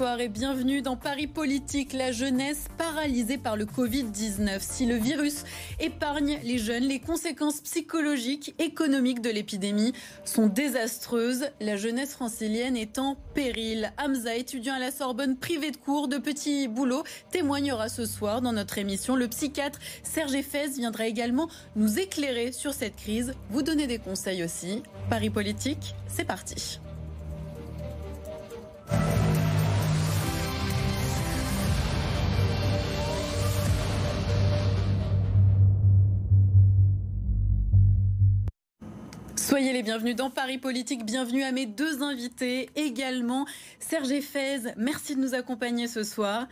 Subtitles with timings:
[0.00, 4.60] Bonsoir et bienvenue dans Paris Politique, la jeunesse paralysée par le Covid-19.
[4.60, 5.44] Si le virus
[5.78, 9.92] épargne les jeunes, les conséquences psychologiques, économiques de l'épidémie
[10.24, 11.50] sont désastreuses.
[11.60, 13.92] La jeunesse francilienne est en péril.
[14.02, 18.54] Hamza, étudiant à la Sorbonne, privé de cours, de petits boulots, témoignera ce soir dans
[18.54, 19.16] notre émission.
[19.16, 24.42] Le psychiatre Serge Effès viendra également nous éclairer sur cette crise, vous donner des conseils
[24.44, 24.82] aussi.
[25.10, 26.80] Paris Politique, c'est parti.
[39.50, 41.04] Soyez les bienvenus dans Paris Politique.
[41.04, 43.46] Bienvenue à mes deux invités également.
[43.80, 46.46] Serge Effez, merci de nous accompagner ce soir.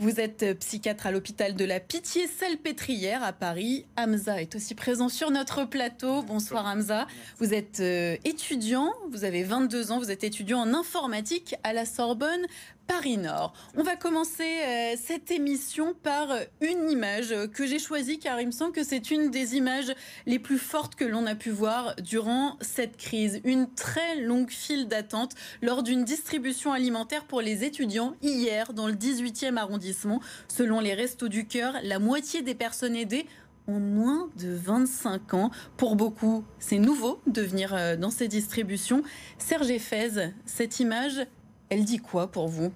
[0.00, 3.86] Vous êtes psychiatre à l'hôpital de la Pitié-Salpêtrière à Paris.
[3.96, 6.22] Hamza est aussi présent sur notre plateau.
[6.22, 7.06] Bonsoir Hamza.
[7.38, 11.84] Vous êtes euh, étudiant, vous avez 22 ans, vous êtes étudiant en informatique à la
[11.84, 12.46] Sorbonne.
[12.86, 13.52] Paris Nord.
[13.76, 16.28] On va commencer euh, cette émission par
[16.60, 19.92] une image que j'ai choisie car il me semble que c'est une des images
[20.26, 23.40] les plus fortes que l'on a pu voir durant cette crise.
[23.44, 28.94] Une très longue file d'attente lors d'une distribution alimentaire pour les étudiants hier dans le
[28.94, 30.20] 18e arrondissement.
[30.48, 33.26] Selon les Restos du Cœur, la moitié des personnes aidées
[33.68, 35.50] ont moins de 25 ans.
[35.76, 39.02] Pour beaucoup, c'est nouveau de venir euh, dans ces distributions.
[39.38, 41.26] Serge Effez, cette image,
[41.68, 42.72] elle dit quoi pour vous?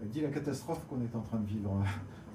[0.00, 1.70] Elle dit la catastrophe qu'on est en train de vivre.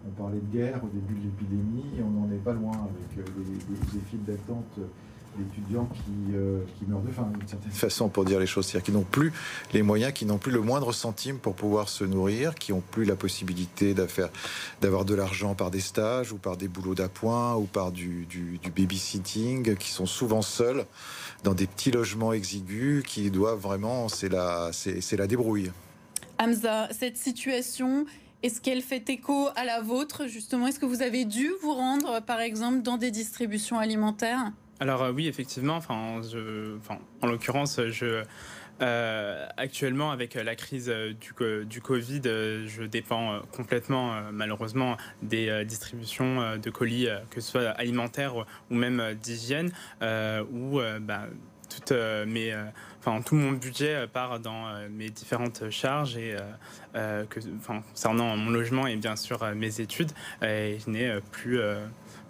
[0.05, 3.31] On parlait de guerre au début de l'épidémie, on n'en est pas loin avec euh,
[3.41, 4.79] des, files d'attente
[5.37, 8.65] d'étudiants qui, euh, qui, meurent de faim, d'une certaine façon, pour dire les choses.
[8.65, 9.31] C'est-à-dire qui n'ont plus
[9.71, 13.05] les moyens, qui n'ont plus le moindre centime pour pouvoir se nourrir, qui n'ont plus
[13.05, 17.93] la possibilité d'avoir de l'argent par des stages ou par des boulots d'appoint ou par
[17.93, 20.85] du, du babysitting, qui sont souvent seuls
[21.43, 25.71] dans des petits logements exigus qui doivent vraiment, c'est la, c'est la débrouille.
[26.39, 28.05] Hamza, cette situation,
[28.41, 30.67] est-ce qu'elle fait écho à la vôtre justement?
[30.67, 34.51] Est-ce que vous avez dû vous rendre, par exemple, dans des distributions alimentaires?
[34.79, 35.75] Alors euh, oui, effectivement.
[35.75, 38.23] Enfin, je, enfin, en l'occurrence, je
[38.81, 40.87] euh, actuellement, avec la crise
[41.19, 41.33] du,
[41.65, 48.75] du Covid, je dépends complètement, malheureusement, des distributions de colis, que ce soit alimentaires ou
[48.75, 51.27] même d'hygiène, où bah,
[52.99, 56.35] enfin, tout mon budget part dans mes différentes charges et
[57.65, 60.11] concernant mon logement et bien sûr mes études,
[60.41, 61.59] je n'ai plus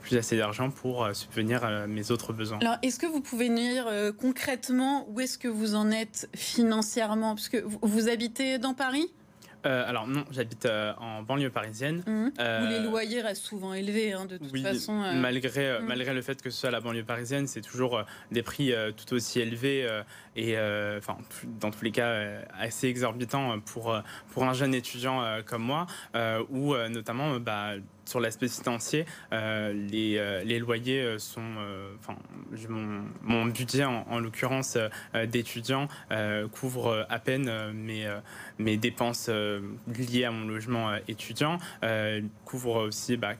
[0.03, 2.59] plus assez d'argent pour euh, subvenir à mes autres besoins.
[2.59, 6.29] Alors, est-ce que vous pouvez nous dire euh, concrètement où est-ce que vous en êtes
[6.35, 7.33] financièrement?
[7.33, 9.11] Parce que vous habitez dans Paris?
[9.65, 10.67] Euh, alors non, j'habite
[10.99, 12.03] en banlieue parisienne.
[12.05, 12.27] Mmh.
[12.37, 14.91] Où les loyers restent souvent élevés, hein, de toute oui, façon.
[14.91, 15.85] Malgré, mmh.
[15.85, 19.39] malgré le fait que ce soit la banlieue parisienne, c'est toujours des prix tout aussi
[19.39, 19.87] élevés
[20.35, 20.57] et,
[20.97, 21.17] enfin,
[21.59, 23.95] dans tous les cas, assez exorbitants pour,
[24.31, 25.85] pour un jeune étudiant comme moi,
[26.49, 27.73] où notamment, bah,
[28.05, 31.41] sur l'aspect financier, euh, les, euh, les, loyers euh, sont.
[31.99, 32.15] Enfin,
[33.23, 34.77] mon, budget, en, l'occurrence
[35.27, 35.87] d'étudiant,
[36.51, 38.07] couvre à peine mes,
[38.59, 41.57] mes dépenses liées à mon logement étudiant,
[42.45, 43.33] couvre aussi bah,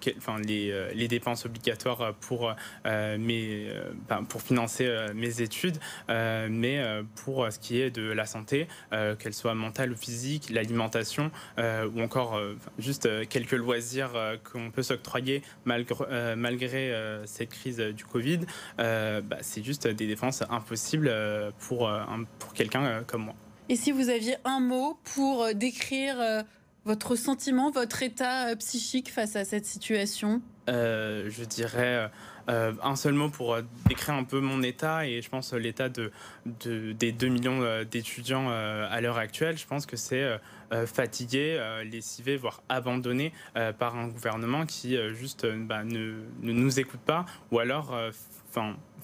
[0.43, 2.55] les, dépenses obligatoires pour,
[2.85, 3.67] mes,
[4.07, 5.77] bah, pour financer mes études,
[6.09, 6.82] mais
[7.15, 12.39] pour ce qui est de la santé, qu'elle soit mentale ou physique, l'alimentation, ou encore
[12.77, 14.11] juste quelques loisirs
[14.43, 18.41] qu'on peut s'octroyer malgré, euh, malgré euh, cette crise du Covid,
[18.79, 21.11] euh, bah, c'est juste des défenses impossibles
[21.59, 21.91] pour,
[22.39, 23.35] pour quelqu'un comme moi.
[23.69, 26.43] Et si vous aviez un mot pour décrire
[26.85, 30.41] votre sentiment, votre état psychique face à cette situation?
[30.67, 32.09] Je dirais
[32.47, 36.11] un seul mot pour décrire un peu mon état et je pense l'état de,
[36.45, 39.57] de, des 2 millions d'étudiants à l'heure actuelle.
[39.57, 40.37] Je pense que c'est
[40.73, 46.79] euh, fatigués, euh, lessivés, voire abandonnés euh, par un gouvernement qui juste bah, ne, nous
[46.79, 47.95] écoute pas ou alors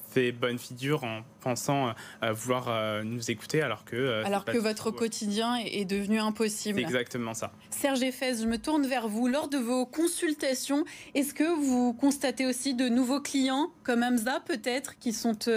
[0.09, 5.85] fait bonne figure en pensant vouloir nous écouter alors que alors que votre quotidien est
[5.85, 6.79] devenu impossible.
[6.79, 7.51] C'est exactement ça.
[7.69, 9.27] Serge Effès, je me tourne vers vous.
[9.27, 14.97] Lors de vos consultations, est-ce que vous constatez aussi de nouveaux clients comme Hamza peut-être
[14.99, 15.47] qui sont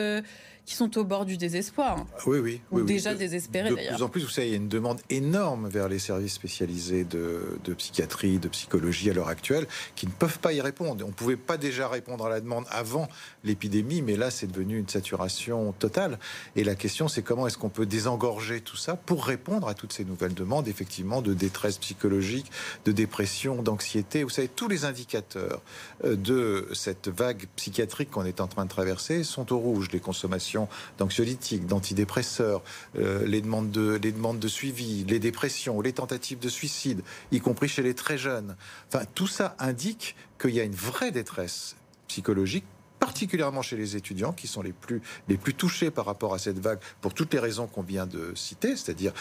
[0.65, 2.07] qui sont au bord du désespoir.
[2.27, 2.61] Oui, oui.
[2.71, 3.93] Ou déjà désespérés d'ailleurs.
[3.93, 6.35] De plus en plus, vous savez, il y a une demande énorme vers les services
[6.35, 11.05] spécialisés de, psychiatrie, de psychologie à l'heure actuelle, qui ne peuvent pas y répondre.
[11.05, 13.09] On ne pouvait pas déjà répondre à la demande avant
[13.43, 16.19] l'épidémie, mais là, c'est devenu une saturation totale.
[16.57, 19.93] Et la question, c'est comment est-ce qu'on peut désengorger tout ça pour répondre à toutes
[19.93, 22.51] ces nouvelles demandes, effectivement, de détresse psychologique,
[22.85, 24.25] de dépression, d'anxiété.
[24.25, 25.63] Vous savez, tous les indicateurs
[26.05, 29.89] euh, de cette vague psychiatrique qu'on est en train de traverser sont au rouge.
[29.93, 32.63] Les consommations d'anxiolytiques, d'antidépresseurs,
[32.99, 37.41] euh, les, demandes de, les demandes de suivi, les dépressions, les tentatives de suicide, y
[37.41, 38.57] compris chez les très jeunes.
[38.89, 41.77] Enfin, tout ça indique qu'il y a une vraie détresse
[42.09, 42.65] psychologique
[43.03, 46.61] particulièrement chez les étudiants qui sont les plus, les plus touchés par rapport à cette
[46.61, 49.13] vague pour toutes les raisons qu'on vient de citer, c'est-à-dire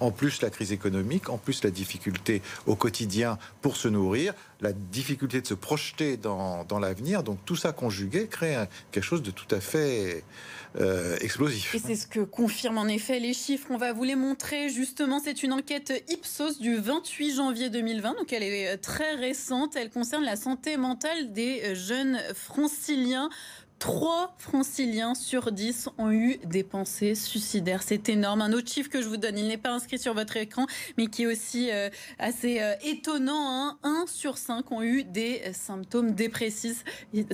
[0.00, 4.72] en plus la crise économique, en plus la difficulté au quotidien pour se nourrir, la
[4.72, 7.22] difficulté de se projeter dans, dans l'avenir.
[7.22, 8.56] Donc tout ça conjugué crée
[8.90, 10.24] quelque chose de tout à fait
[10.78, 11.74] euh, explosif.
[11.74, 13.68] Et c'est ce que confirment en effet les chiffres.
[13.70, 15.20] On va vous les montrer justement.
[15.24, 18.14] C'est une enquête Ipsos du 28 janvier 2020.
[18.18, 19.74] Donc elle est euh, très récente.
[19.74, 23.25] Elle concerne la santé mentale des euh, jeunes franciliens.
[23.78, 27.82] 3 franciliens sur 10 ont eu des pensées suicidaires.
[27.82, 28.40] C'est énorme.
[28.40, 31.08] Un autre chiffre que je vous donne, il n'est pas inscrit sur votre écran, mais
[31.08, 33.68] qui est aussi euh, assez euh, étonnant.
[33.72, 34.04] 1 hein.
[34.06, 36.84] sur 5 ont eu des symptômes dépressifs.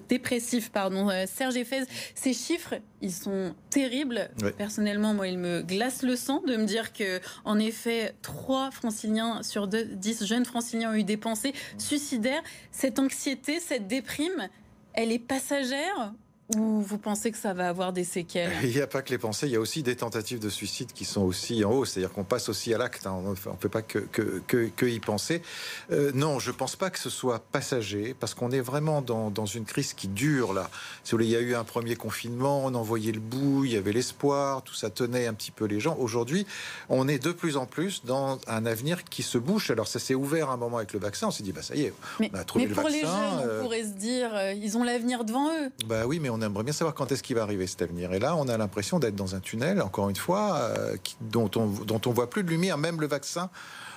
[0.09, 1.11] dépressifs pardon.
[1.11, 1.83] Euh, Serge Effez,
[2.15, 4.29] ces chiffres, ils sont terribles.
[4.59, 9.43] Personnellement, moi, ils me glacent le sang de me dire que, en effet, 3 franciliens
[9.43, 12.43] sur 10 jeunes franciliens ont eu des pensées suicidaires.
[12.73, 14.49] Cette anxiété, cette déprime,
[14.95, 16.13] elle est passagère
[16.57, 19.19] ou vous pensez que ça va avoir des séquelles Il n'y a pas que les
[19.19, 22.13] pensées, il y a aussi des tentatives de suicide qui sont aussi en haut, c'est-à-dire
[22.13, 23.17] qu'on passe aussi à l'acte, hein.
[23.25, 25.43] on ne peut pas que, que, y penser.
[25.91, 29.31] Euh, non, je ne pense pas que ce soit passager, parce qu'on est vraiment dans,
[29.31, 30.71] dans, une crise qui dure là.
[31.05, 33.93] Si il y a eu un premier confinement, on envoyait le bout, il y avait
[33.93, 35.97] l'espoir, tout ça tenait un petit peu les gens.
[35.99, 36.47] Aujourd'hui,
[36.89, 39.71] on est de plus en plus dans un avenir qui se bouche.
[39.71, 41.83] Alors ça s'est ouvert un moment avec le vaccin, on s'est dit, bah ça y
[41.83, 44.53] est, mais, on a trouvé mais pour les jeunes, on euh, pourrait se dire, euh,
[44.53, 45.71] ils ont l'avenir devant eux.
[45.87, 48.13] Bah oui, mais on aimerait bien savoir quand est-ce qu'il va arriver cet avenir.
[48.13, 51.67] Et là, on a l'impression d'être dans un tunnel, encore une fois, euh, dont on
[51.67, 52.79] dont on voit plus de lumière.
[52.79, 53.51] Même le vaccin,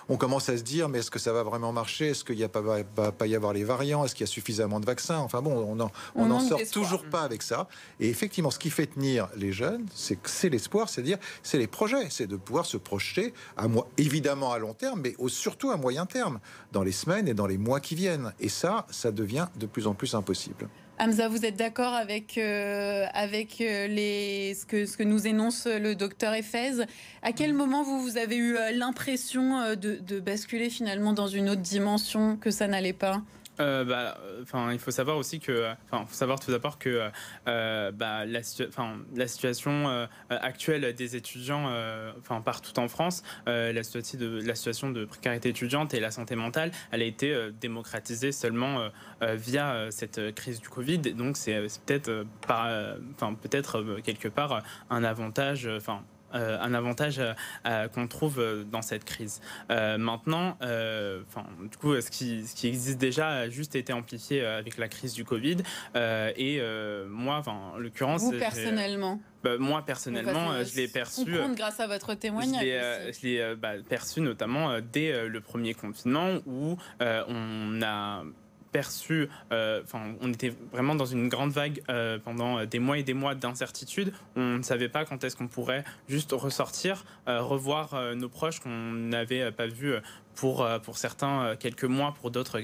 [0.09, 2.09] on commence à se dire, mais est-ce que ça va vraiment marcher?
[2.09, 4.05] Est-ce qu'il n'y a pas, va pas y avoir les variants?
[4.05, 5.17] Est-ce qu'il y a suffisamment de vaccins?
[5.17, 7.67] Enfin bon, on n'en on, on sort toujours pas avec ça.
[7.99, 12.09] Et effectivement, ce qui fait tenir les jeunes, c'est c'est l'espoir, c'est-à-dire c'est les projets,
[12.09, 16.05] c'est de pouvoir se projeter, à moi, évidemment à long terme, mais surtout à moyen
[16.05, 16.39] terme,
[16.71, 18.33] dans les semaines et dans les mois qui viennent.
[18.39, 20.69] Et ça, ça devient de plus en plus impossible.
[20.97, 25.67] Hamza, vous êtes d'accord avec, euh, avec euh, les, ce, que, ce que nous énonce
[25.67, 26.85] le docteur Efez
[27.21, 31.49] À quel moment vous, vous avez eu euh, l'impression de, de basculer finalement dans une
[31.49, 33.21] autre dimension, que ça n'allait pas?
[33.59, 37.09] Euh, bah, enfin, il faut savoir aussi que, enfin, faut savoir tout d'abord que
[37.47, 41.69] euh, bah, la, situation euh, actuelle des étudiants,
[42.19, 47.05] enfin, partout en France, la, situation de, précarité étudiante et la santé mentale, elle a
[47.05, 48.89] été démocratisée seulement
[49.21, 50.99] via cette crise du Covid.
[50.99, 57.33] Donc, c'est peut-être, enfin, peut-être quelque part un avantage, enfin euh, un avantage euh,
[57.65, 59.41] euh, qu'on trouve dans cette crise.
[59.69, 64.77] maintenant, enfin, du coup, ce qui, ce qui, existe déjà a juste été amplifié avec
[64.77, 65.57] la crise du Covid.
[65.95, 66.61] et
[67.09, 69.19] moi, enfin, en l'occurrence, vous personnellement.
[69.43, 71.25] Bah, moi personnellement, je l'ai perçu.
[71.55, 72.63] grâce à votre témoignage.
[72.63, 78.23] Je l'ai bah, perçu notamment dès le premier confinement où on a
[78.75, 83.03] perçu, euh, enfin, on était vraiment dans une grande vague euh, pendant des mois et
[83.03, 84.11] des mois d'incertitude.
[84.35, 88.91] On ne savait pas quand est-ce qu'on pourrait juste ressortir, euh, revoir nos proches qu'on
[88.91, 89.93] n'avait pas vus
[90.35, 92.59] pour, pour certains quelques mois, pour d'autres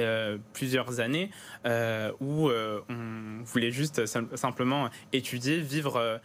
[0.00, 1.30] euh, plusieurs années
[1.66, 4.06] euh, où euh, on voulait juste
[4.36, 6.20] simplement étudier, vivre,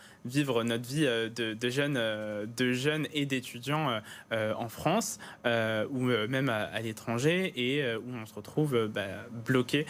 [0.64, 8.26] notre vie de, jeunes, et d'étudiants en France ou même à, l'étranger et où on
[8.26, 9.86] se retrouve bah, bloqué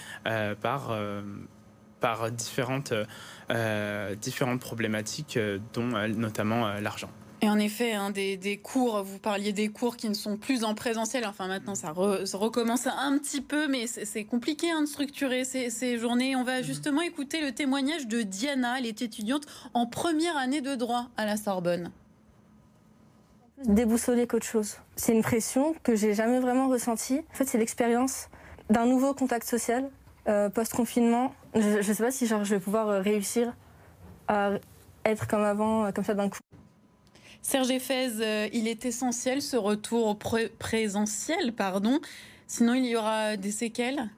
[0.62, 0.96] par
[2.32, 2.94] différentes
[4.60, 5.40] problématiques,
[5.74, 7.10] dont notamment l'argent.
[7.42, 10.74] Et en effet, hein, des, cours, vous parliez des cours qui ne sont plus en
[10.74, 11.26] présentiel.
[11.28, 16.36] Enfin, maintenant, ça, recommence un petit peu, mais c'est compliqué hein, de structurer ces, journées.
[16.36, 16.64] On va mhm.
[16.64, 18.80] justement écouter le témoignage de Diana.
[18.80, 19.44] Elle est étudiante
[19.76, 21.92] en première année de droit à la Sorbonne.
[23.66, 24.78] Déboussolé qu'autre chose.
[24.96, 27.22] C'est une pression que j'ai jamais vraiment ressentie.
[27.32, 28.30] En fait, c'est l'expérience
[28.70, 29.90] d'un nouveau contact social
[30.28, 31.34] euh, post-confinement.
[31.56, 33.54] Je ne sais pas si genre, je vais pouvoir euh, réussir
[34.28, 34.52] à
[35.06, 36.40] être comme avant, euh, comme ça d'un coup.
[37.42, 42.00] Serge Efez, euh, il est essentiel ce retour au présentiel, pardon.
[42.48, 44.10] Sinon, il y aura des séquelles?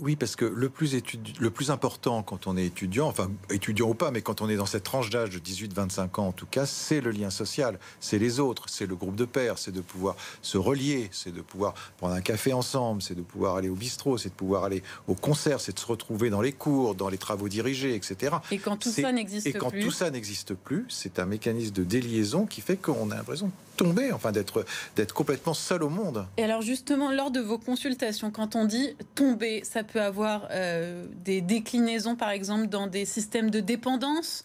[0.00, 0.96] Oui, parce que le plus,
[1.40, 4.56] le plus important quand on est étudiant, enfin étudiant ou pas, mais quand on est
[4.56, 8.18] dans cette tranche d'âge de 18-25 ans en tout cas, c'est le lien social, c'est
[8.18, 11.74] les autres, c'est le groupe de pairs, c'est de pouvoir se relier, c'est de pouvoir
[11.96, 15.14] prendre un café ensemble, c'est de pouvoir aller au bistrot, c'est de pouvoir aller au
[15.14, 18.36] concert, c'est de se retrouver dans les cours, dans les travaux dirigés, etc.
[18.50, 19.56] Et quand tout ça n'existe plus.
[19.56, 23.16] Et quand tout ça n'existe plus, c'est un mécanisme de déliaison qui fait qu'on a
[23.16, 24.66] l'impression tomber, enfin d'être
[24.96, 26.26] d'être complètement seul au monde.
[26.36, 31.06] Et alors justement, lors de vos consultations, quand on dit tomber, ça peut avoir euh,
[31.24, 34.44] des déclinaisons, par exemple, dans des systèmes de dépendance?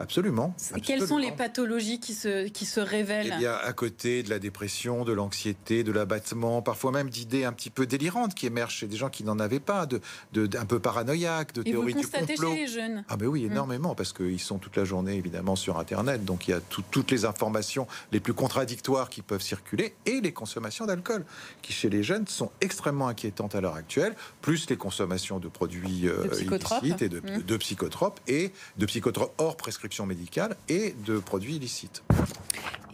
[0.00, 0.54] Absolument.
[0.82, 4.38] Quelles sont les pathologies qui se, qui se révèlent Eh bien, à côté de la
[4.38, 8.86] dépression, de l'anxiété, de l'abattement, parfois même d'idées un petit peu délirantes qui émergent chez
[8.86, 10.00] des gens qui n'en avaient pas, de,
[10.32, 12.50] de, un peu paranoïaques, de Et théories vous du constatez complot.
[12.54, 13.52] chez les jeunes Ah ben oui, Mm.
[13.52, 16.82] énormément, parce qu'ils sont toute la journée évidemment sur Internet, donc il y a tout-
[16.90, 21.26] toutes les informations les plus contradictoires qui peuvent circuler, et les consommations d'alcool,
[21.60, 26.08] qui chez les jeunes sont extrêmement inquiétantes à l'heure actuelle, plus les consommations de produits
[26.08, 26.82] euh, De psychotropes.
[26.84, 27.42] illicites et de, Mm.
[27.42, 32.02] de psychotropes, et de psychotropes hors prescription médicale, et de produits illicites.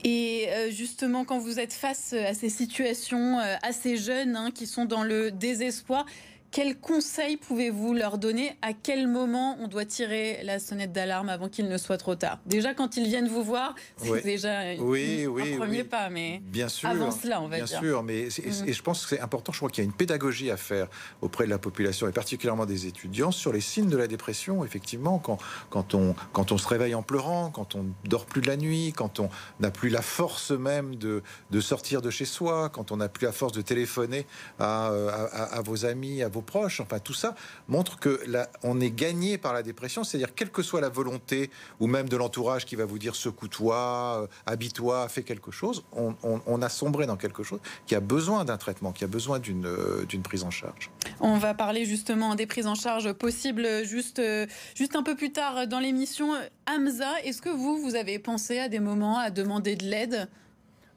[0.04, 4.66] Et euh, justement, quand vous êtes face à ces situations euh, assez jeunes hein, qui
[4.66, 6.06] sont dans le désespoir,
[6.50, 8.56] quels conseils pouvez-vous leur donner?
[8.62, 12.38] À quel moment on doit tirer la sonnette d'alarme avant qu'il ne soit trop tard?
[12.46, 14.22] Déjà, quand ils viennent vous voir, c'est Oui.
[14.22, 15.84] déjà Oui, un oui, premier oui.
[15.84, 16.88] pas, mais Bien sûr.
[16.88, 17.78] avant cela, on va Bien dire.
[17.80, 18.68] sûr, mais Mhm.
[18.68, 19.52] et je pense que c'est important.
[19.52, 20.88] Je crois qu'il y a une pédagogie à faire
[21.20, 24.64] auprès de la population et particulièrement des étudiants sur les signes de la dépression.
[24.64, 25.38] Effectivement, quand,
[25.70, 28.92] quand, on, quand on se réveille en pleurant, quand on dort plus de la nuit,
[28.96, 29.28] quand on
[29.60, 33.26] n'a plus la force même de, de sortir de chez soi, quand on n'a plus
[33.26, 34.26] la force de téléphoner
[34.58, 37.34] à, euh, à- à- à vos amis, à vos proches, enfin tout ça
[37.68, 40.04] montre que là, on est gagné par la dépression.
[40.04, 41.50] C'est-à-dire, quelle que soit la volonté
[41.80, 46.14] ou même de l'entourage qui va vous dire secoue-toi, euh, habille-toi, fais quelque chose, on,
[46.22, 49.38] on- on a sombré dans quelque chose qui a besoin d'un traitement, qui a besoin
[49.38, 50.90] d'une euh, d'une prise en charge.
[51.20, 55.32] On va parler justement des prises en charge possibles juste, euh, juste un peu plus
[55.32, 56.32] tard dans l'émission.
[56.68, 60.28] Hamza, est-ce que vous, vous avez pensé à des moments à demander de l'aide?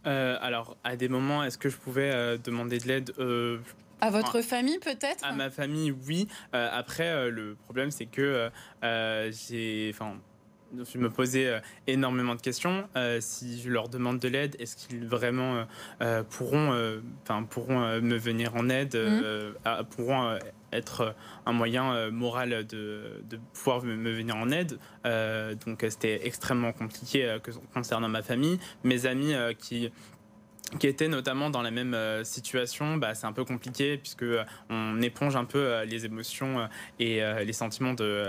[0.07, 3.13] Euh, alors, à des moments, est-ce que je pouvais euh, demander de l'aide?
[3.19, 3.57] Euh,
[4.01, 6.27] À votre famille peut-être À ma famille, oui.
[6.55, 8.49] Euh, après, euh, le problème, c'est que
[8.83, 9.91] euh, j'ai.
[9.93, 10.15] Enfin,
[10.93, 12.87] je me posais énormément de questions.
[13.21, 15.65] Si je leur demande de l'aide, est-ce qu'ils vraiment
[16.29, 18.95] pourront, enfin, pourront me venir en aide,
[19.65, 20.37] à- pourront
[20.71, 21.15] être
[21.47, 24.77] un moyen moral de, de pouvoir me me venir en aide.
[25.65, 28.59] Donc, c'était extrêmement compliqué que, concernant ma famille.
[28.83, 29.89] Mes amis qui
[30.77, 34.43] qui étaient notamment dans la même euh, situation, bah, c'est un peu compliqué puisque euh,
[34.69, 36.67] on éponge un peu euh, les émotions
[36.99, 38.23] et les sentiments de,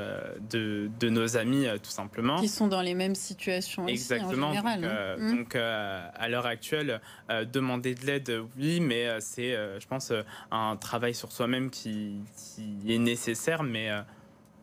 [0.50, 2.40] de, de nos amis tout simplement.
[2.40, 4.48] Qui sont dans les mêmes situations aussi, Exactement.
[4.48, 4.80] en général.
[4.80, 4.94] donc, hein.
[4.94, 5.36] euh, Mm.
[5.36, 10.12] donc, euh, à l'heure actuelle, euh, demander de l'aide, oui, mais c'est, je pense,
[10.50, 13.90] un travail sur soi-même qui, qui est nécessaire, mais,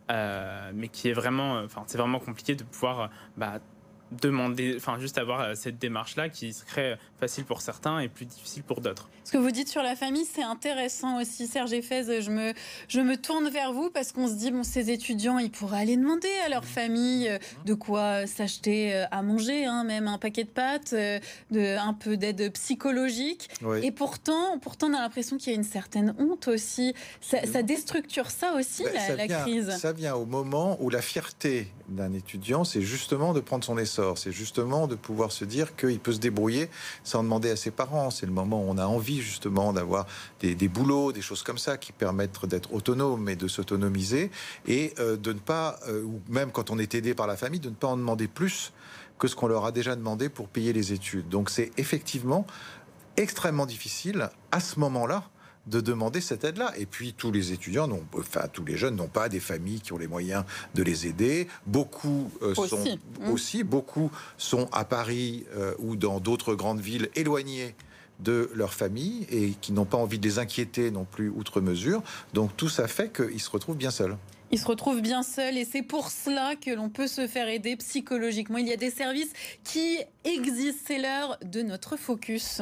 [0.09, 3.59] mais qui est vraiment, enfin, c'est vraiment compliqué de pouvoir bah,
[4.11, 8.63] demander, enfin, juste avoir euh, cette démarche-là qui serait facile pour certains et plus difficile
[8.63, 9.09] pour d'autres.
[9.23, 11.47] Ce que vous dites sur la famille, c'est intéressant aussi.
[11.47, 12.53] Serge Effez, je me,
[12.87, 15.97] je me tourne vers vous parce qu'on se dit, bon, ces étudiants, ils pourraient aller
[15.97, 20.45] demander à leur famille euh, de quoi s'acheter euh, à manger, hein, même un paquet
[20.45, 23.49] de pâtes, de, un peu d'aide psychologique.
[23.61, 23.85] Oui.
[23.85, 26.93] Et pourtant, pourtant, on a l'impression qu'il y a une certaine honte aussi.
[27.21, 29.77] Ça, ça déstructure ça aussi, Ben, la, ça, la vient, crise.
[29.77, 34.17] ça vient au moment où la fierté d'un étudiant, c'est justement de prendre son essor,
[34.17, 36.69] c'est justement de pouvoir se dire qu'il peut se débrouiller
[37.03, 38.09] sans demander à ses parents.
[38.09, 40.05] C'est le moment où on a envie justement d'avoir
[40.41, 44.31] des, boulots, des choses comme ça qui permettent d'être autonome et de s'autonomiser
[44.67, 47.59] et euh, de ne pas, euh, ou même quand on est aidé par la famille,
[47.59, 48.73] de ne pas en demander plus
[49.17, 51.29] que ce qu'on leur a déjà demandé pour payer les études.
[51.29, 52.45] Donc c'est effectivement
[53.15, 55.23] extrêmement difficile à ce moment-là
[55.67, 56.73] de demander cette aide-là.
[56.77, 59.93] Et puis tous les étudiants, n'ont- enfin tous les jeunes n'ont pas des familles qui
[59.93, 60.43] ont les moyens
[60.75, 61.47] de les aider.
[61.65, 62.69] Beaucoup euh, Aussi.
[62.69, 63.29] sont Mm.
[63.31, 67.75] aussi, beaucoup sont à Paris euh, ou dans d'autres grandes villes éloignées
[68.19, 72.01] de leur famille et qui n'ont pas envie de les inquiéter non plus outre mesure.
[72.33, 74.17] Donc tout ça fait qu'ils se retrouvent bien seuls.
[74.49, 77.75] Ils se retrouvent bien seuls et c'est pour cela que l'on peut se faire aider
[77.75, 78.57] psychologiquement.
[78.57, 79.31] Il y a des services
[79.65, 80.81] qui existent.
[80.87, 82.61] C'est l'heure de notre focus.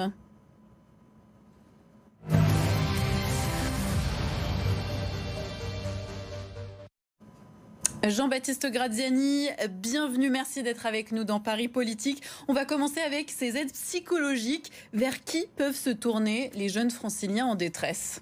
[8.10, 12.22] Jean-Baptiste Graziani, bienvenue, merci d'être avec nous dans Paris Politique.
[12.48, 14.72] On va commencer avec ces aides psychologiques.
[14.94, 18.22] Vers qui peuvent se tourner les jeunes franciliens en détresse?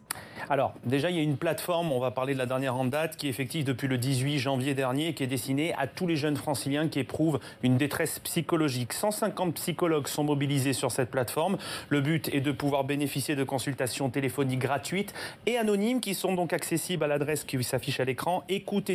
[0.50, 3.18] Alors, déjà, il y a une plateforme, on va parler de la dernière en date,
[3.18, 6.36] qui est effective depuis le 18 janvier dernier, qui est destinée à tous les jeunes
[6.36, 8.94] franciliens qui éprouvent une détresse psychologique.
[8.94, 11.58] 150 psychologues sont mobilisés sur cette plateforme.
[11.90, 15.14] Le but est de pouvoir bénéficier de consultations téléphoniques gratuites
[15.46, 18.90] et anonymes qui sont donc accessibles à l'adresse qui s'affiche à l'écran écoute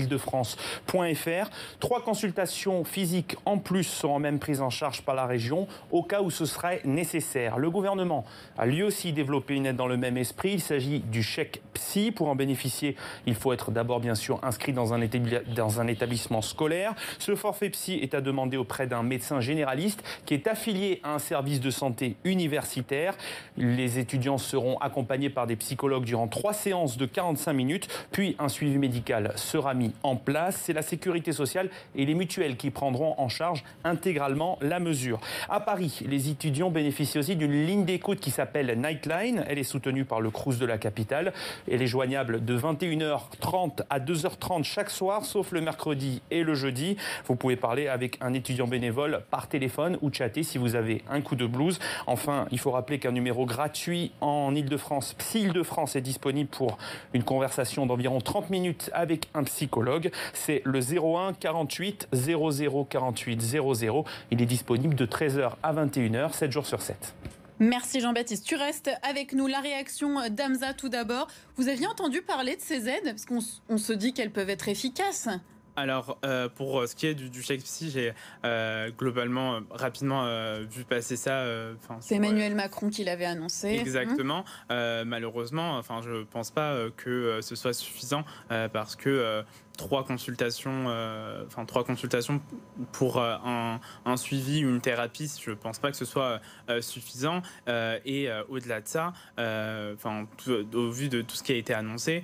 [0.00, 1.50] étudiant-ile-de-france.fr.
[1.78, 6.22] Trois consultations physiques en plus seront même prises en charge par la région au cas
[6.22, 7.58] où ce serait nécessaire.
[7.58, 8.24] Le gouvernement
[8.58, 12.10] a lui aussi développé une aide dans le même esprit Il s'agit du chèque psy.
[12.10, 15.00] Pour en bénéficier, il faut être d'abord bien sûr inscrit dans un,
[15.54, 16.94] dans un établissement scolaire.
[17.18, 21.18] Ce forfait psy est à demander auprès d'un médecin généraliste qui est affilié à un
[21.18, 23.14] service de santé universitaire.
[23.56, 28.48] Les étudiants seront accompagnés par des psychologues durant trois séances de 45 minutes, puis un
[28.48, 30.56] suivi médical sera mis en place.
[30.64, 35.20] C'est la sécurité sociale et les mutuelles qui prendront en charge intégralement la mesure.
[35.48, 39.44] À Paris, les étudiants bénéficient aussi d'une ligne d'écoute qui s'appelle Nightline.
[39.48, 41.32] Elle est soutenue par le Crous de la capitale.
[41.70, 46.96] Elle est joignable de 21h30 à 2h30 chaque soir, sauf le mercredi et le jeudi.
[47.26, 51.20] Vous pouvez parler avec un étudiant bénévole par téléphone ou chatter si vous avez un
[51.20, 51.78] coup de blues.
[52.06, 56.78] Enfin, il faut rappeler qu'un numéro gratuit en Ile-de-France, Psy Ile-de-France, est disponible pour
[57.14, 59.69] une conversation d'environ 30 minutes avec un psychologue.
[60.32, 64.04] C'est le 01 48 00 48 00.
[64.30, 67.14] Il est disponible de 13h à 21h, 7 jours sur 7.
[67.58, 68.46] Merci Jean-Baptiste.
[68.46, 69.46] Tu restes avec nous.
[69.46, 71.28] La réaction d'Amza tout d'abord.
[71.56, 73.04] Vous aviez entendu parler de ces aides?
[73.04, 75.28] Parce qu'on se dit qu'elles peuvent être efficaces.
[75.80, 78.12] Alors, euh, pour ce qui est du, chèque psy, j'ai
[78.44, 80.26] euh, globalement euh, rapidement
[80.70, 81.42] vu passer ça.
[82.00, 83.68] C'est Emmanuel Macron qui l'avait annoncé.
[83.68, 84.44] Exactement.
[84.68, 88.24] malheureusement, enfin, je pense pas que ce soit suffisant
[88.72, 89.42] parce que
[89.78, 90.86] trois consultations,
[91.46, 92.42] enfin trois consultations
[92.92, 96.40] pour un, un, suivi, une thérapie, je pense pas que ce soit
[96.80, 97.40] suffisant.
[97.68, 100.26] et au-delà de ça, enfin,
[100.74, 102.22] au vu de tout ce qui a été annoncé,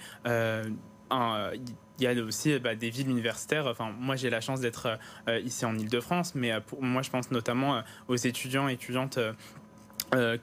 [1.11, 1.51] un,
[1.99, 3.67] il y a aussi bah, des villes universitaires.
[3.67, 4.99] Enfin, moi, j'ai la chance d'être
[5.29, 8.75] euh, ici en Ile-de-France, mais euh, pour moi, je pense notamment euh, aux étudiants et
[8.75, 9.19] étudiantes.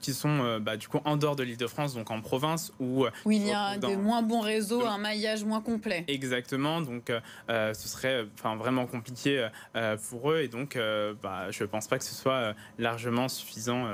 [0.00, 3.46] qui sont bah, du coup en dehors de l'Île-de-France, donc en province, où, où il
[3.46, 6.04] y a des moins bons réseaux, un maillage moins complet.
[6.06, 7.10] Exactement, donc
[7.48, 9.48] ce serait enfin vraiment compliqué
[10.10, 10.78] pour eux, et donc
[11.22, 13.88] bah, je ne pense pas que ce soit largement suffisant.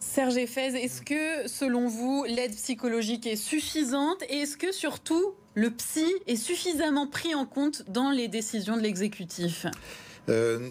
[0.00, 5.70] Serge Fez, est-ce que selon vous l'aide psychologique est suffisante et est-ce que surtout le
[5.70, 9.66] psy est suffisamment pris en compte dans les décisions de l'exécutif?
[10.28, 10.68] Euh,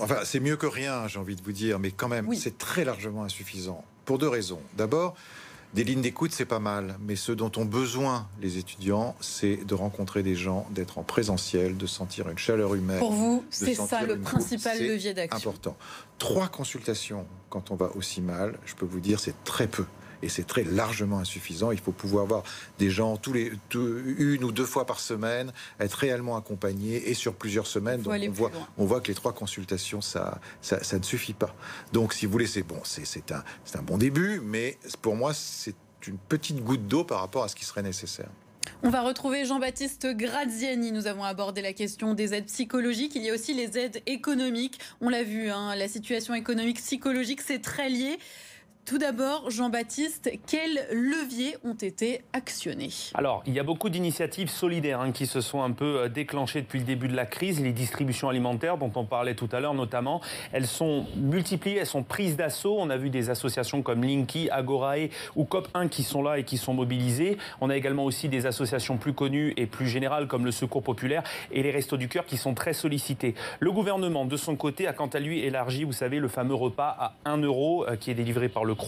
[0.00, 2.84] enfin, c'est mieux que rien, j'ai envie de vous dire, mais quand même, c'est très
[2.84, 3.84] largement insuffisant.
[4.04, 4.60] Pour deux raisons.
[4.76, 5.16] D'abord,
[5.74, 9.74] des lignes d'écoute, c'est pas mal, mais ce dont ont besoin les étudiants, c'est de
[9.74, 12.98] rencontrer des gens, d'être en présentiel, de sentir une chaleur humaine.
[12.98, 15.50] Pour vous, c'est ça le principal levier d'action.
[15.50, 15.76] Important.
[16.18, 19.84] Trois consultations quand on va aussi mal, je peux vous dire, c'est très peu
[20.22, 21.70] et c'est très largement insuffisant.
[21.70, 22.42] Il faut pouvoir voir
[22.78, 27.34] des gens tous les une ou deux fois par semaine, être réellement accompagnés et sur
[27.34, 28.02] plusieurs semaines.
[28.02, 31.54] Donc on voit, on voit que les trois consultations, ça, ça, ça ne suffit pas.
[31.92, 35.74] Donc si vous voulez, c'est bon, c'est un, un bon début, mais pour moi, c'est
[36.06, 38.30] une petite goutte d'eau par rapport à ce qui serait nécessaire.
[38.82, 40.92] On va retrouver Jean-Baptiste Graziani.
[40.92, 43.12] Nous avons abordé la question des aides psychologiques.
[43.14, 44.78] Il y a aussi les aides économiques.
[45.00, 48.18] On l'a vu, hein, la situation économique, psychologique, c'est très lié.
[48.90, 52.90] Tout d'abord, Jean-Baptiste, quels leviers ont été actionnés?
[53.14, 56.60] Alors, il y a beaucoup d'initiatives solidaires hein, qui se sont un peu euh, déclenchées
[56.60, 57.60] depuis le début de la crise.
[57.60, 62.02] Les distributions alimentaires, dont on parlait tout à l'heure notamment, elles sont multipliées, elles sont
[62.02, 62.78] prises d'assaut.
[62.80, 66.56] On a vu des associations comme Linky, Agorae ou COP1 qui sont là et qui
[66.56, 67.38] sont mobilisées.
[67.60, 71.22] On a également aussi des associations plus connues et plus générales comme le Secours Populaire
[71.52, 73.36] et les Restos du Cœur qui sont très sollicités.
[73.60, 76.96] Le gouvernement, de son côté, a quant à lui élargi, vous savez, le fameux repas
[76.98, 78.79] à 1 euro euh, qui est délivré par le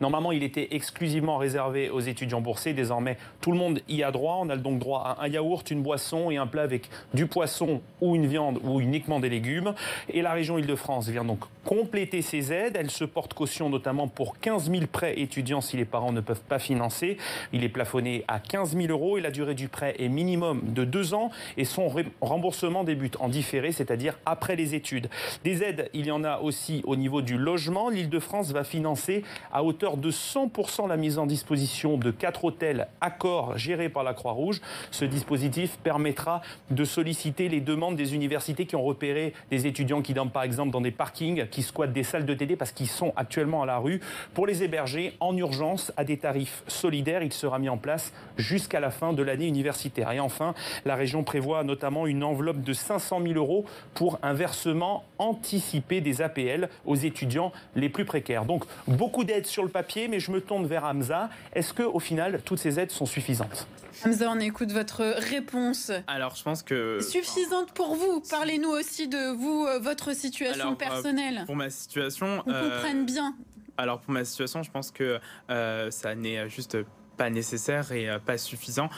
[0.00, 2.72] Normalement, il était exclusivement réservé aux étudiants boursiers.
[2.72, 4.38] Désormais, tout le monde y a droit.
[4.40, 7.80] On a donc droit à un yaourt, une boisson et un plat avec du poisson
[8.00, 9.74] ou une viande ou uniquement des légumes.
[10.08, 12.76] Et la région Île-de-France vient donc compléter ces aides.
[12.78, 16.40] Elle se porte caution notamment pour 15 000 prêts étudiants si les parents ne peuvent
[16.40, 17.16] pas financer.
[17.52, 20.84] Il est plafonné à 15 000 euros et la durée du prêt est minimum de
[20.84, 25.08] deux ans et son remboursement débute en différé, c'est-à-dire après les études.
[25.44, 27.88] Des aides, il y en a aussi au niveau du logement.
[27.88, 29.21] L'Île-de-France va financer
[29.52, 34.14] à hauteur de 100% la mise en disposition de quatre hôtels accords gérés par la
[34.14, 34.60] Croix-Rouge.
[34.90, 40.14] Ce dispositif permettra de solliciter les demandes des universités qui ont repéré des étudiants qui
[40.14, 43.12] dorment par exemple dans des parkings, qui squattent des salles de TD parce qu'ils sont
[43.16, 44.00] actuellement à la rue,
[44.34, 47.22] pour les héberger en urgence à des tarifs solidaires.
[47.22, 50.12] Il sera mis en place jusqu'à la fin de l'année universitaire.
[50.12, 50.54] Et enfin,
[50.84, 56.22] la région prévoit notamment une enveloppe de 500 000 euros pour un versement anticipé des
[56.22, 58.44] APL aux étudiants les plus précaires.
[58.44, 58.64] Donc
[59.02, 61.28] beaucoup d'aides sur le papier, mais je me tourne vers Hamza.
[61.54, 63.66] Est-ce que, au final, toutes ces aides sont suffisantes?
[64.06, 65.90] Hamza, on écoute votre réponse.
[66.06, 67.00] Alors, je pense que.
[67.00, 68.22] Suffisante pour vous?
[68.30, 71.42] Parlez-nous aussi de vous, euh, votre situation euh, personnelle.
[71.46, 72.44] pour ma situation.
[72.46, 73.34] On comprenne bien.
[73.76, 76.76] Alors, pour ma situation, je pense que ça n'est juste
[77.16, 78.90] pas nécessaire et pas suffisant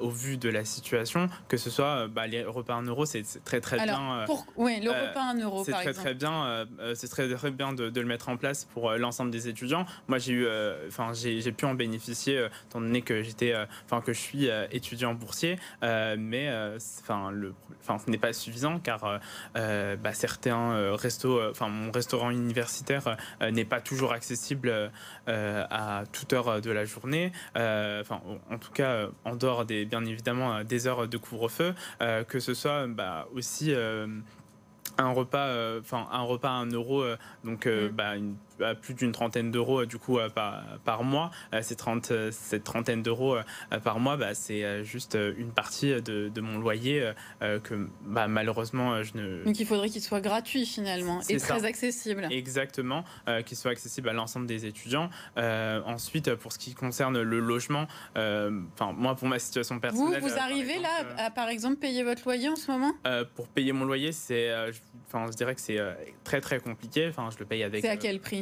[0.00, 1.28] au vu de la situation.
[1.48, 4.24] Que ce soit bah, les repas en euros, c'est très très bien.
[4.26, 4.46] Pour...
[4.56, 6.66] Oui, le repas en euros, c'est très très bien.
[6.94, 9.86] c'est très très bien de, le mettre en place pour l'ensemble des étudiants.
[10.08, 10.46] Moi, j'ai eu,
[10.88, 13.54] enfin, j'ai pu en bénéficier étant donné que j'étais,
[13.84, 16.50] enfin, que je suis étudiant boursier, mais
[17.00, 19.20] enfin, le, enfin, ce n'est pas suffisant car
[19.54, 24.90] bah, certains restos, enfin, mon restaurant universitaire n'est pas toujours accessible
[25.26, 27.32] à toute heure de la journée.
[28.00, 28.20] Enfin,
[28.50, 31.74] en tout cas, en dehors des, bien évidemment, des heures de couvre-feu,
[32.28, 33.72] que ce soit bah, aussi
[34.98, 37.04] un repas, enfin un repas à un euro,
[37.44, 37.88] donc mm.
[37.88, 38.36] bah, une
[38.80, 41.30] plus d'une trentaine d'euros euh, du coup euh, par, par mois.
[41.54, 43.36] Euh, ces 30, cette trentaine d'euros
[43.84, 49.16] par mois, bah, c'est juste une partie de, de mon loyer que bah, malheureusement je
[49.16, 49.44] ne.
[49.44, 52.26] Donc il faudrait qu'il soit gratuit finalement et très accessible.
[52.30, 53.04] Exactement,
[53.46, 55.10] qu'il soit accessible à l'ensemble des étudiants.
[55.36, 60.20] ensuite, pour ce qui concerne le logement, enfin moi pour ma situation personnelle.
[60.20, 62.92] Vous, vous arrivez là à par exemple payer votre loyer en ce moment?
[63.34, 64.52] Pour payer mon loyer, c'est,
[65.08, 65.80] enfin je dirais que c'est
[66.24, 67.08] très très compliqué.
[67.08, 67.82] Enfin je le paye avec.
[67.82, 68.41] C'est à quel prix?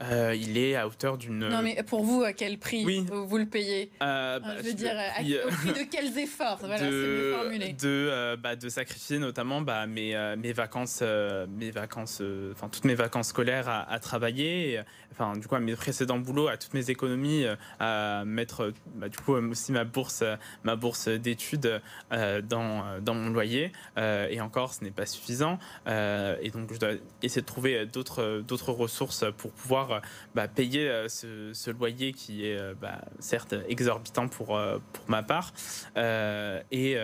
[0.00, 1.48] euh, il est à hauteur d'une.
[1.48, 4.94] Non, mais pour vous, à quel prix vous, le payez euh, bah, Je veux dire,
[5.46, 7.72] au prix de quels efforts Voilà, de, formulé.
[7.72, 11.02] De, euh, bah, de sacrifier notamment bah, mes, mes vacances,
[11.48, 14.80] mes vacances, enfin toutes mes vacances scolaires à, travailler,
[15.12, 17.46] enfin du coup à mes précédents boulots, à toutes mes économies,
[17.80, 20.22] à mettre bah, du coup aussi ma bourse,
[20.64, 21.80] ma bourse d'études
[22.10, 23.72] dans, dans mon loyer.
[23.96, 25.58] et encore, ce n'est pas suffisant.
[25.86, 26.90] et donc je dois
[27.22, 29.85] essayer de trouver d'autres ressources pour pouvoir
[30.34, 35.22] bah, payer euh, ce, loyer qui est euh, bah, certes exorbitant pour, euh, pour ma
[35.22, 35.52] part.
[35.96, 36.96] et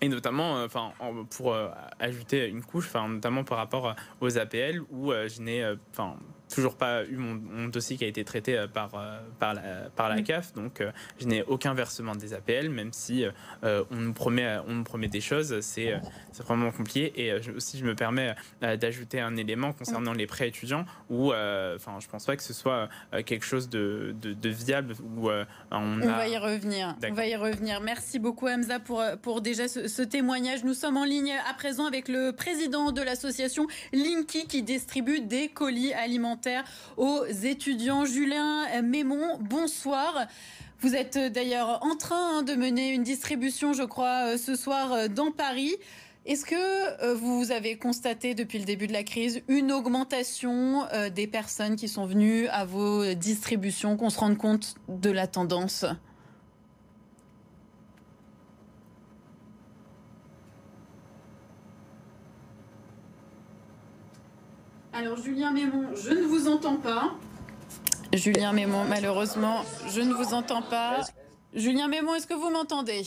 [0.00, 0.92] et notamment, enfin,
[1.30, 1.56] pour
[1.98, 6.16] ajouter une couche, enfin, notamment par rapport aux APL où je n'ai, enfin,
[6.52, 9.62] toujours pas eu mon, dossier qui a été traité euh, par, euh, par, la,
[9.96, 13.24] par la CAF, donc euh, je n'ai aucun versement des APL, même si
[13.62, 15.94] on, nous promet, on nous promet des choses, c'est
[16.38, 17.12] vraiment compliqué.
[17.16, 22.08] Et aussi, je me permets d'ajouter un élément concernant les prêts étudiants, où enfin, je
[22.08, 22.88] pense pas que ce soit
[23.24, 24.94] quelque chose de, de, viable.
[25.16, 26.94] Où, on, on va y revenir.
[27.08, 27.80] On va y revenir.
[27.80, 30.64] Merci beaucoup, Hamza, pour, pour déjà ce, ce, témoignage.
[30.64, 35.48] Nous sommes en ligne à présent avec le président de l'association Linky qui distribue des
[35.48, 36.33] colis alimentaires
[36.96, 38.04] aux étudiants.
[38.04, 40.26] Julien Mémon, bonsoir.
[40.80, 44.92] Vous êtes d'ailleurs en train hein, de mener une distribution, je crois, euh, ce soir
[44.92, 45.74] euh, dans Paris.
[46.26, 51.26] Est-ce que euh, vous avez constaté depuis le début de la crise une augmentation des
[51.26, 55.86] personnes qui sont venues à vos distributions, qu'on se rende compte de la tendance?
[64.96, 67.14] Alors Julien Mémon, je ne vous entends pas.
[68.12, 71.00] Julien Mémon, malheureusement, je ne vous entends pas.
[71.52, 73.02] Julien Mémon, est-ce que vous m'entendez?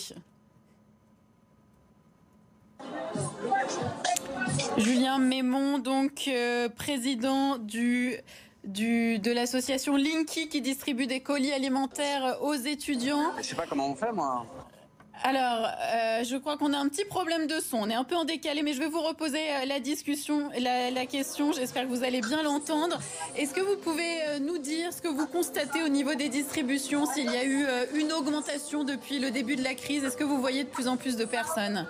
[4.77, 8.17] Julien Mémon, donc euh, président du,
[8.65, 13.31] du, de l'association Linky qui distribue des colis alimentaires aux étudiants.
[13.37, 14.45] Je sais pas comment on fait moi.
[15.23, 17.77] Alors, euh, je crois qu'on a un petit problème de son.
[17.77, 21.05] On est un peu en décalé, mais je vais vous reposer euh, la discussion, la,
[21.05, 21.51] question.
[21.51, 22.99] J'espère que vous allez bien l'entendre.
[23.35, 27.05] Est-ce que vous pouvez euh, nous dire ce que vous constatez au niveau des distributions,
[27.05, 30.03] s'il y a eu une augmentation depuis le début de la crise?
[30.03, 31.87] Est-ce que vous voyez de plus en plus de personnes?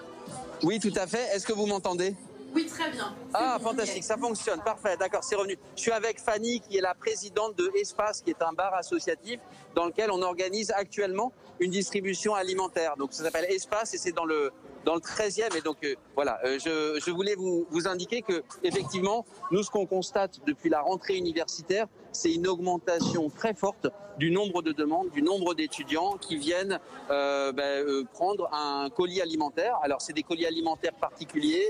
[0.63, 1.23] Oui, tout à fait.
[1.33, 2.15] Est-ce que vous m'entendez?
[2.53, 3.13] Oui, très bien.
[3.33, 5.57] Ah, fantastique, ça fonctionne, parfait, d'accord, c'est revenu.
[5.75, 9.39] Je suis avec Fanny, qui est la présidente de Espace, qui est un bar associatif
[9.75, 12.95] dans lequel on organise actuellement une distribution alimentaire.
[12.97, 14.51] Donc ça s'appelle Espace et c'est dans le
[14.85, 15.55] dans le 13e.
[15.57, 19.69] Et donc euh, voilà, euh, je, je, voulais vous, vous indiquer que effectivement, nous ce
[19.69, 25.09] qu'on constate depuis la rentrée universitaire, c'est une augmentation très forte du nombre de demandes,
[25.11, 26.79] du nombre d'étudiants qui viennent
[27.11, 29.77] euh, ben, prendre un colis alimentaire.
[29.83, 31.69] Alors c'est des colis alimentaires particuliers,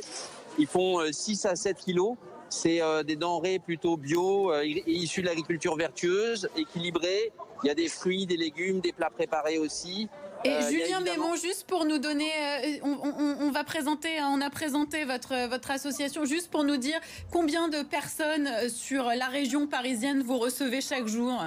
[0.58, 2.16] ils font 6 à 7 kilos.
[2.50, 7.34] C'est des denrées plutôt bio, issues de l'agriculture vertueuse, équilibrées.
[7.64, 10.08] Il y a des fruits, des légumes, des plats préparés aussi.
[10.44, 12.30] Et euh, Julien Mémon, juste pour nous donner,
[12.64, 17.00] euh, on, va présenter, hein, on a présenté votre, votre association, juste pour nous dire
[17.32, 21.42] combien de personnes euh, sur la région parisienne vous recevez chaque jour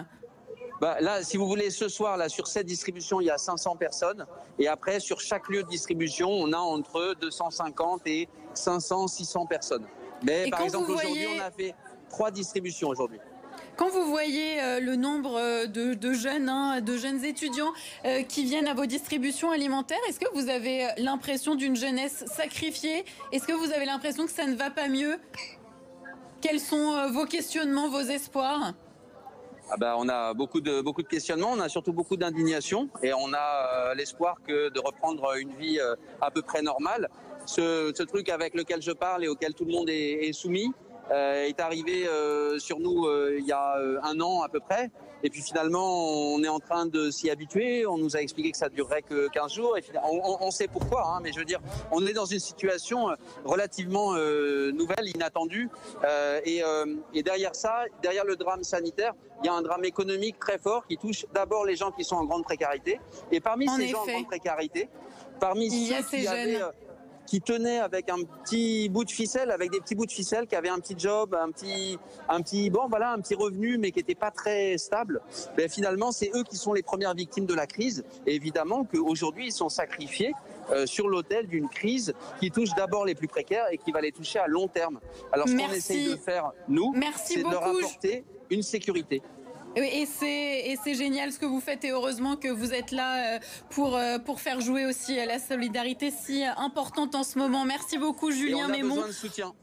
[0.81, 3.77] bah, là, si vous voulez, ce soir, là, sur cette distribution, il y a 500
[3.77, 4.25] personnes.
[4.59, 9.86] Et après, sur chaque lieu de distribution, on a entre 250 et 500, 600 personnes.
[10.22, 11.74] Mais par exemple, aujourd'hui, on a fait
[12.08, 13.18] trois distributions aujourd'hui.
[13.76, 17.72] Quand vous voyez euh, le nombre euh, de, jeunes, hein, de jeunes étudiants
[18.04, 23.04] euh, qui viennent à vos distributions alimentaires, est-ce que vous avez l'impression d'une jeunesse sacrifiée?
[23.32, 25.16] Est-ce que vous avez l'impression que ça ne va pas mieux?
[26.42, 28.74] Quels sont vos questionnements, vos espoirs?
[29.70, 33.12] Ah ben, on a beaucoup de, beaucoup de questionnements, on a surtout beaucoup d'indignation et
[33.12, 35.78] on a l'espoir que de reprendre une vie
[36.20, 37.08] à peu près normale.
[37.50, 40.72] Ce, ce, truc avec lequel je parle et auquel tout le monde est, est soumis,
[41.10, 44.90] euh, est arrivé euh, sur nous euh, il y a un an à peu près.
[45.24, 47.84] Et puis finalement, on est en train de s'y habituer.
[47.84, 49.76] On nous a expliqué que ça durerait que 15 jours.
[49.76, 51.60] Et on, on, sait pourquoi, hein, mais je veux dire,
[51.90, 53.08] on est dans une situation
[53.44, 55.68] relativement nouvelle, inattendue.
[56.46, 56.62] Et,
[57.12, 60.86] et, derrière ça, derrière le drame sanitaire, il y a un drame économique très fort
[60.86, 62.98] qui touche d'abord les gens qui sont en grande précarité.
[63.30, 64.88] Et parmi ces gens en grande précarité,
[65.38, 66.62] parmi ceux qui avaient
[67.30, 70.56] qui tenait avec un petit bout de ficelle, avec des petits bouts de ficelle, qui
[70.56, 71.96] avait un petit job, un petit,
[72.28, 75.20] un petit, bon voilà, un petit revenu, mais qui n'était pas très stable.
[75.56, 78.02] Ben, finalement, c'est eux qui sont les premières victimes de la crise.
[78.26, 80.32] Et évidemment qu'aujourd'hui, ils sont sacrifiés
[80.72, 84.10] euh, sur l'autel d'une crise qui touche d'abord les plus précaires et qui va les
[84.10, 84.98] toucher à long terme.
[85.30, 89.22] Alors ce qu'on essaye de faire, nous, c'est de leur apporter une sécurité.
[89.76, 93.38] Et c'est génial ce que vous faites et heureusement que vous êtes là euh,
[93.70, 97.64] pour, euh, pour faire jouer aussi la solidarité si importante en ce moment.
[97.64, 99.54] Merci beaucoup Julien et on a besoin de soutien.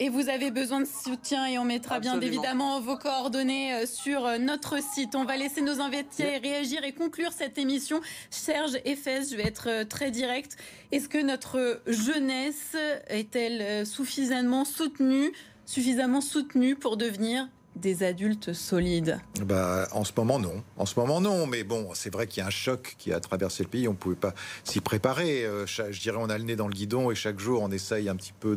[0.00, 4.38] Et vous avez besoin de soutien et on mettra bien évidemment vos coordonnées euh, sur
[4.38, 5.14] notre site.
[5.14, 8.00] On va laisser nos invités réagir et conclure cette émission.
[8.28, 10.56] Serge Efes, je vais être très direct.
[10.92, 12.76] Est-ce que notre jeunesse
[13.08, 15.32] est-elle suffisamment soutenue,
[15.64, 20.62] suffisamment soutenue pour devenir des adultes solides bah, En ce moment, non.
[20.76, 21.46] En ce moment, non.
[21.46, 23.88] Mais bon, c'est vrai qu'il y a un choc qui a traversé le pays.
[23.88, 25.44] On ne pouvait pas s'y préparer.
[25.44, 28.08] Euh, je dirais, on a le nez dans le guidon et chaque jour, on essaye
[28.08, 28.56] un petit peu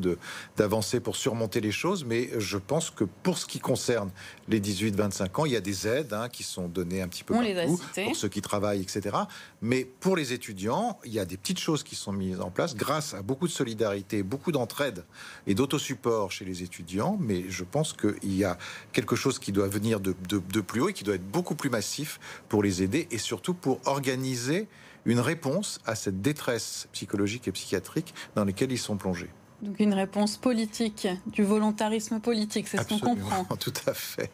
[0.56, 2.06] d'avancer pour surmonter les choses.
[2.06, 4.12] Mais je pense que pour ce qui concerne
[4.47, 7.34] les 18-25 ans, il y a des aides hein, qui sont données un petit peu
[7.34, 9.15] partout pour ceux qui travaillent, etc.
[9.62, 12.75] Mais pour les étudiants, il y a des petites choses qui sont mises en place
[12.75, 15.06] grâce à beaucoup de solidarité, beaucoup d'entraide
[15.47, 17.17] et d'autosupport chez les étudiants.
[17.19, 18.58] Mais je pense qu'il y a
[18.93, 20.12] quelque quelque chose qui doit venir de,
[20.60, 23.80] plus haut et qui doit être beaucoup plus massif pour les aider et surtout pour
[23.86, 24.67] organiser
[25.06, 29.30] une réponse à cette détresse psychologique et psychiatrique dans laquelle ils sont plongés.
[29.62, 33.46] Donc une réponse politique, du volontarisme politique, c'est ce qu'on comprend.
[33.60, 34.30] Tout à fait.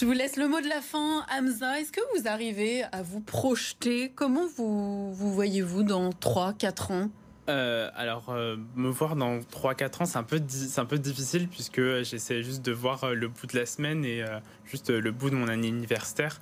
[0.00, 1.80] Je vous laisse le mot de la fin, Hamza.
[1.80, 4.10] Est-ce que vous arrivez à vous projeter?
[4.14, 7.10] Comment vous, vous voyez-vous dans 3-4 ans?
[7.48, 12.64] Euh, alors, euh, me voir dans 3-4 ans, c'est un, peu difficile puisque j'essaie juste
[12.64, 14.24] de voir euh, le bout de la semaine et
[14.64, 16.40] juste le bout de mon année universitaire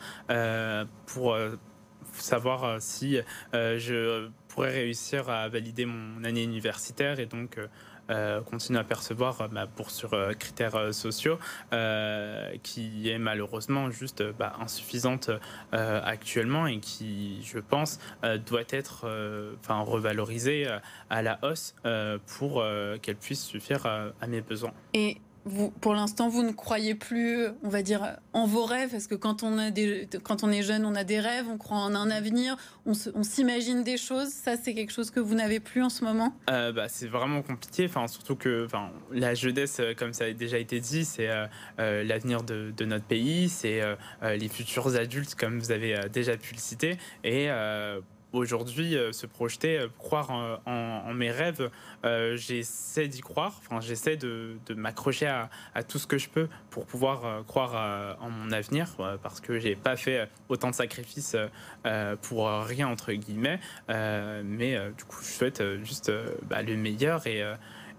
[1.07, 1.37] pour
[2.13, 3.19] savoir si
[3.53, 7.67] je pourrais réussir à valider mon année universitaire et donc euh,
[8.45, 11.39] continue à percevoir euh, ma bourse sur euh, critères sociaux,
[12.63, 15.31] qui est malheureusement juste bah, insuffisante
[15.73, 17.99] actuellement et qui, je pense,
[18.47, 19.07] doit être
[19.61, 20.67] enfin revalorisée
[21.11, 21.75] à la hausse
[22.27, 22.65] pour
[23.03, 24.73] qu'elle puisse suffire à mes besoins.
[25.81, 29.43] Pour l'instant, vous ne croyez plus, on va dire, en vos rêves Parce que quand
[29.43, 32.11] on, a des, quand on est jeune, on a des rêves, on croit en un
[32.11, 34.29] avenir, on, s'imagine des choses.
[34.29, 36.37] Ça, c'est quelque chose que vous n'avez plus en ce moment?
[36.51, 37.87] Euh, bah, C'est vraiment compliqué.
[37.87, 41.47] Enfin, surtout que enfin, la jeunesse, euh, comme ça a déjà été dit, c'est euh,
[42.05, 43.81] l'avenir de, notre pays, c'est
[44.23, 46.97] les futurs adultes, comme vous avez déjà pu le citer.
[47.25, 47.49] Et
[48.33, 50.31] aujourd'hui euh, se projeter, euh, croire
[50.67, 51.71] en, mes rêves.
[52.05, 56.87] Euh, j'essaie d'y croire, enfin, j'essaie de, m'accrocher à, tout ce que je peux pour
[56.87, 58.89] pouvoir croire en mon avenir,
[59.23, 61.37] parce que j'ai pas fait autant de sacrifices
[62.23, 63.61] pour rien, entre guillemets.
[63.89, 66.13] mais du coup, je souhaite juste
[66.49, 67.43] bah, le meilleur et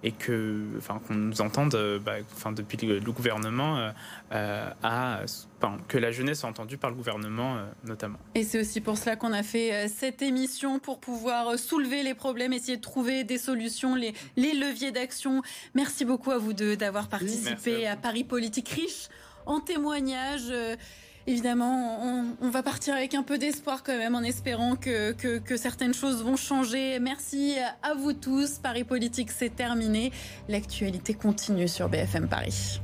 [0.03, 3.91] et que, enfin, qu'on nous entende, euh, bah, enfin, depuis le, gouvernement, euh,
[4.31, 5.25] euh,
[5.87, 8.19] que la jeunesse soit entendue par le gouvernement notamment.
[8.35, 12.53] Et c'est aussi pour cela qu'on a fait cette émission pour pouvoir soulever les problèmes,
[12.53, 15.41] essayer de trouver des solutions, les, les leviers d'action.
[15.73, 19.07] Merci beaucoup à vous deux d'avoir participé à, à Paris Politique riche
[19.47, 20.53] en témoignages
[21.27, 21.99] évidemment,
[22.41, 25.13] on, va partir avec un peu d'espoir quand même, en espérant que,
[25.57, 26.99] certaines choses vont changer.
[26.99, 28.57] Merci à vous tous.
[28.57, 30.11] Paris Politique, c'est terminé.
[30.47, 32.81] L'actualité continue sur BFM Paris.